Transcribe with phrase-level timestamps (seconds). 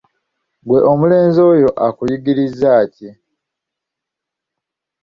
[0.61, 3.09] Ggwe omulenzi oyo akuyigirizaaki?